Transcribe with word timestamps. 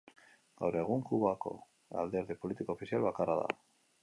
Gaur 0.61 0.77
egun 0.83 1.03
Kubako 1.09 1.53
alderdi 2.05 2.39
politiko 2.47 2.79
ofizial 2.79 3.07
bakarra 3.11 3.39
da. 3.45 3.49